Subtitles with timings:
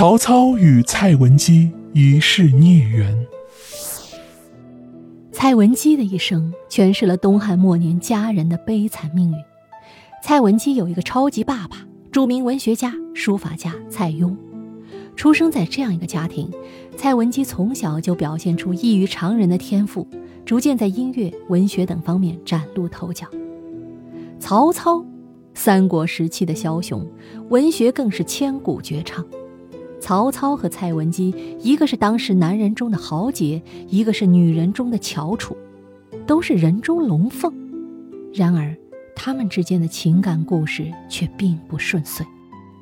[0.00, 3.26] 曹操与蔡文姬一世孽缘。
[5.30, 9.36] 蔡文姬的一生诠释了东汉末年佳人的悲惨命运。
[10.22, 14.34] 蔡文姬有一个超级爸爸，著名文学家、书法家蔡邕。
[15.16, 16.50] 出生在这样一个家庭，
[16.96, 20.08] 蔡文姬从小就表现出异于常人的天赋，
[20.46, 23.26] 逐渐在音乐、文学等方面崭露头角。
[24.38, 25.04] 曹操，
[25.52, 27.06] 三国时期的枭雄，
[27.50, 29.22] 文学更是千古绝唱。
[30.00, 35.56] 曹操和蔡文姬，一个是当时男人中的豪杰，一个是女人中的翘楚，
[36.26, 37.52] 都是人中龙凤。
[38.34, 38.74] 然而，
[39.14, 42.26] 他们之间的情感故事却并不顺遂。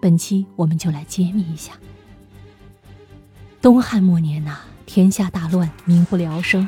[0.00, 1.72] 本期我们就来揭秘一下。
[3.60, 6.66] 东汉末年呐，天下大乱，民不聊生，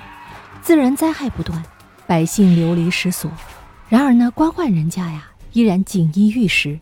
[0.60, 1.62] 自然灾害不断，
[2.06, 3.30] 百姓流离失所。
[3.88, 6.78] 然而呢，官宦人家呀，依然锦衣玉食。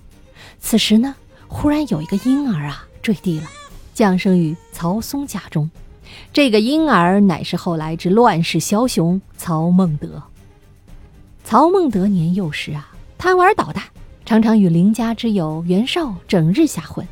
[0.59, 1.15] 此时呢，
[1.47, 2.87] 忽然有一个婴儿啊。
[3.03, 3.47] 坠地了，
[3.95, 5.71] 降生于曹嵩家中。
[6.33, 10.23] 这个婴儿乃是后来之乱世枭雄曹孟德。
[11.45, 13.83] 曹孟德年幼时啊，贪玩捣蛋，
[14.25, 17.07] 常常与邻家之友袁绍整日瞎混，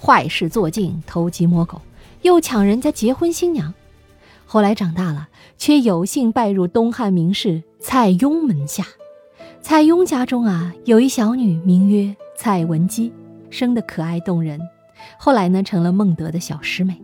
[0.00, 1.80] 坏事做尽，偷鸡摸狗，
[2.22, 3.74] 又抢人家结婚新娘。
[4.46, 8.84] 后来长大了，却有幸拜入东汉名士蔡邕门下。
[9.62, 13.12] 蔡邕家中啊，有一小女，名曰蔡文姬，
[13.50, 14.60] 生得可爱动人。
[15.18, 17.00] 后来呢，成了孟德的小师妹。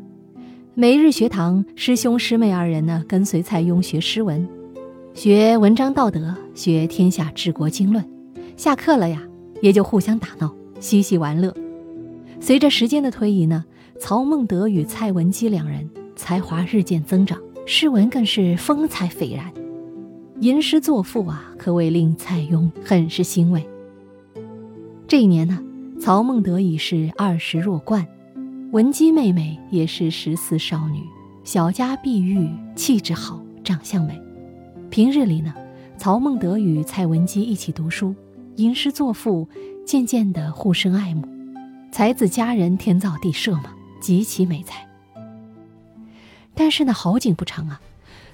[0.75, 4.49] 每日学堂，师兄师妹二人呢，跟随蔡邕学诗文，
[5.15, 8.03] 学文章道德，学天下治国经论。
[8.57, 9.23] 下课了呀，
[9.61, 11.55] 也就互相打闹，嬉戏玩乐。
[12.41, 13.65] 随着时间的推移呢，
[13.99, 19.53] 曹孟德与蔡文姬两人才华日渐增长，诗文更是风采斐然，
[20.41, 23.67] 吟诗作赋啊，可谓令蔡邕很是欣慰。
[25.07, 25.59] 这一年呢。
[26.01, 28.07] 曹孟德已是二十弱冠，
[28.73, 31.05] 文姬妹妹也是十四少女，
[31.45, 34.19] 小家碧玉，气质好，长相美。
[34.89, 35.53] 平日里呢，
[35.99, 38.15] 曹孟德与蔡文姬一起读书，
[38.57, 39.47] 吟诗作赋，
[39.85, 41.29] 渐渐的互生爱慕。
[41.93, 44.89] 才子佳人天造地设嘛，极其美才。
[46.55, 47.79] 但是呢，好景不长啊，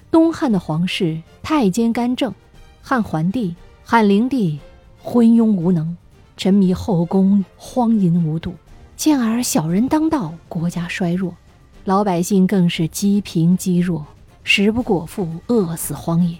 [0.09, 2.33] 东汉的皇室太监干政，
[2.81, 4.57] 汉桓帝、汉灵帝
[5.03, 5.97] 昏庸无能。
[6.37, 8.53] 沉迷后宫，荒淫无度，
[8.95, 11.35] 进而小人当道，国家衰弱，
[11.83, 14.05] 老百姓更是积贫积弱，
[14.43, 16.37] 食不果腹，饿死荒野。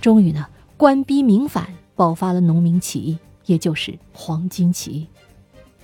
[0.00, 0.46] 终于呢，
[0.78, 5.06] 官逼民反，爆发了农民起义，也就是黄巾起义。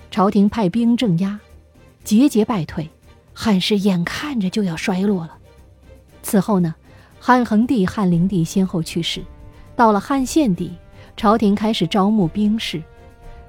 [0.09, 1.39] 朝廷派兵镇压，
[2.03, 2.89] 节节败退，
[3.33, 5.37] 汉室眼看着就要衰落了。
[6.23, 6.73] 此后呢，
[7.19, 9.23] 汉恒帝、汉灵帝先后去世，
[9.75, 10.71] 到了汉献帝，
[11.15, 12.81] 朝廷开始招募兵士。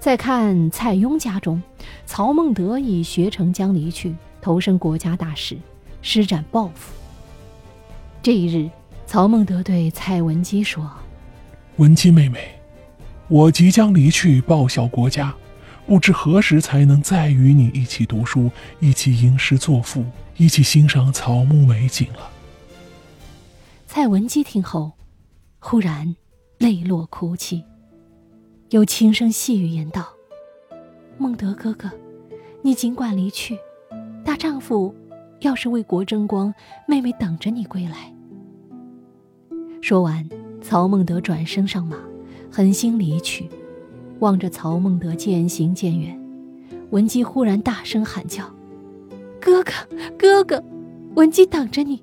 [0.01, 1.61] 再看蔡邕家中，
[2.07, 5.59] 曹孟德已学成将离去，投身国家大事，
[6.03, 6.95] 施展抱负。
[8.23, 8.71] 这一日，
[9.07, 10.89] 曹孟德对蔡文姬说
[11.77, 12.61] ：“文姬妹妹，
[13.27, 15.35] 我即将离去报效国家，
[15.85, 20.05] 不知何时才能再与你一起读书，一起吟诗作赋，
[20.37, 22.31] 一起欣赏草木美景了。”
[23.89, 24.93] 蔡文姬听后，
[25.59, 26.15] 忽然
[26.59, 27.65] 泪落哭泣。
[28.71, 30.07] 又轻声细语言道
[31.17, 31.91] ：“孟德哥哥，
[32.61, 33.57] 你尽管离去，
[34.23, 34.95] 大丈夫
[35.41, 36.53] 要是为国争光，
[36.87, 38.15] 妹妹等着你归来。”
[39.81, 40.29] 说完，
[40.61, 41.97] 曹孟德转身上马，
[42.51, 43.49] 狠心离去。
[44.19, 46.21] 望着曹孟德渐行渐远，
[46.91, 48.45] 文姬忽然大声喊叫
[49.41, 49.73] ：“哥哥，
[50.19, 50.63] 哥哥，
[51.15, 52.03] 文姬等着你。”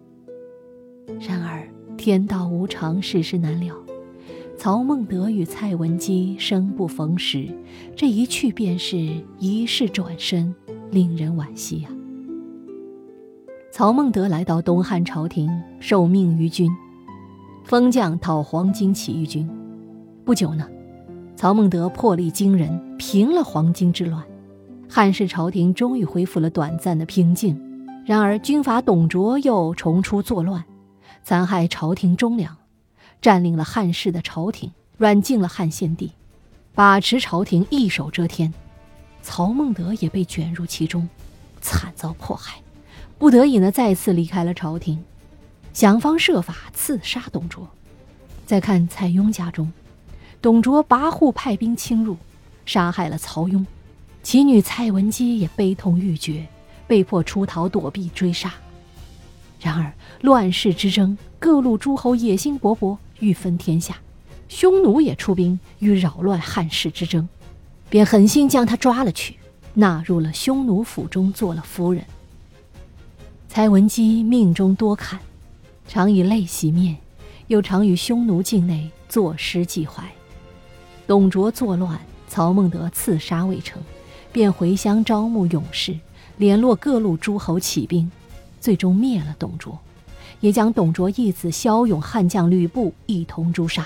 [1.19, 3.75] 然而天道无常，世事难料。
[4.57, 7.47] 曹孟德与蔡文姬生不逢时，
[7.95, 8.97] 这一去便是
[9.37, 10.53] 一世转身，
[10.91, 11.89] 令人惋惜呀。
[13.71, 16.71] 曹孟德来到东汉朝廷，受命于君，
[17.65, 19.47] 封将讨黄巾起义军。
[20.23, 20.67] 不久呢，
[21.35, 24.23] 曹孟德魄力惊人，平了黄巾之乱，
[24.89, 27.61] 汉室朝廷终于恢复了短暂的平静。
[28.05, 30.63] 然而军阀董卓又重出作乱，
[31.23, 32.55] 残害朝廷忠良。
[33.25, 36.11] 占领了汉室的朝廷，软禁了汉献帝，
[36.75, 38.53] 把持朝廷，一手遮天。
[39.23, 41.09] 曹孟德也被卷入其中，
[41.59, 42.61] 惨遭迫害，
[43.17, 45.03] 不得已呢，再次离开了朝廷，
[45.73, 47.67] 想方设法刺杀董卓。
[48.45, 49.73] 再看蔡邕家中，
[50.39, 52.15] 董卓跋扈派兵侵入，
[52.63, 53.65] 杀害了曹邕，
[54.21, 56.45] 其女蔡文姬也悲痛欲绝，
[56.85, 58.53] 被迫出逃躲避追杀。
[59.59, 59.91] 然而
[60.21, 62.95] 乱世之争，各路诸侯野心勃勃。
[63.19, 63.97] 欲分天下，
[64.47, 67.27] 匈奴也出兵欲扰乱汉室之争，
[67.89, 69.37] 便狠心将他抓了去。
[69.77, 72.05] 纳入了匈奴府中做了夫人。
[73.49, 75.19] 蔡文姬命中多坎，
[75.85, 76.95] 常以泪洗面，
[77.47, 80.03] 又常于匈奴境内作诗寄怀。
[81.05, 83.81] 董卓作乱，曹孟德刺杀未成，
[84.31, 85.99] 便回乡招募勇士，
[86.37, 88.09] 联络各路诸侯起兵，
[88.61, 89.77] 最终灭了董卓，
[90.39, 93.85] 也将董卓义子骁勇悍将吕布一同诛杀。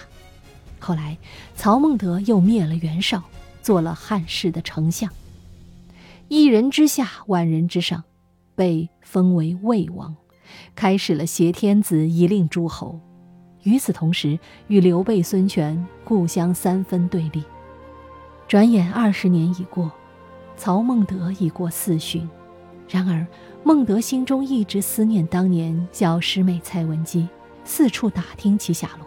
[0.80, 1.18] 后来，
[1.56, 3.24] 曹孟德又灭了袁绍，
[3.62, 5.10] 做了汉室的丞相。
[6.28, 8.04] 一人之下，万人之上。
[8.56, 10.13] 被封为魏王，
[10.75, 13.00] 开始了挟天子以令诸侯。
[13.63, 14.38] 与此同时，
[14.68, 17.42] 与刘备、孙权互相三分对立。
[18.50, 19.90] 转眼二十年已过，
[20.57, 22.30] 曹孟德已过四旬。
[22.89, 23.25] 然而，
[23.63, 27.30] 孟德心中一直思念当年小师妹蔡文姬，
[27.63, 29.06] 四处打听其下落。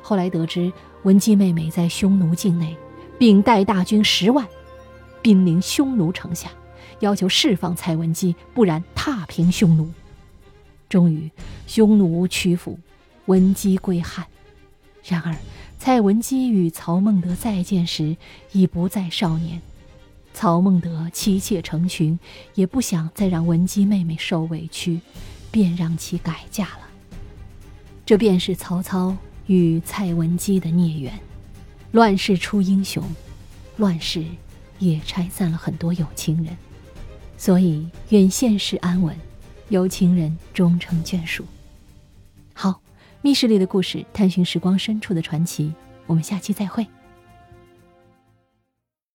[0.00, 0.72] 后来得知
[1.02, 2.74] 文姬妹妹在匈奴境内，
[3.18, 4.46] 并带大军十万，
[5.20, 6.50] 兵临匈奴城下。
[7.00, 9.90] 要求释放蔡文姬，不然踏平匈奴。
[10.88, 11.30] 终于，
[11.66, 12.78] 匈奴屈服，
[13.26, 14.24] 文姬归汉。
[15.04, 15.36] 然而，
[15.78, 18.16] 蔡文姬与曹孟德再见时，
[18.52, 19.60] 已不再少年。
[20.34, 22.18] 曹孟德妻妾成群，
[22.54, 25.00] 也不想再让文姬妹妹受委屈，
[25.50, 26.80] 便让其改嫁了。
[28.04, 29.16] 这便是曹操
[29.46, 31.18] 与蔡文姬的孽缘。
[31.92, 33.02] 乱世出英雄，
[33.76, 34.24] 乱世
[34.80, 36.54] 也拆散了很多有情人。
[37.38, 39.16] 所以，愿现世安稳，
[39.68, 41.44] 有情人终成眷属。
[42.52, 42.80] 好，
[43.22, 45.72] 密室里的故事，探寻时光深处的传奇。
[46.06, 46.84] 我们下期再会。